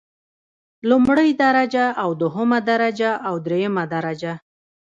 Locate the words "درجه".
1.43-1.85, 2.71-3.11, 3.93-4.33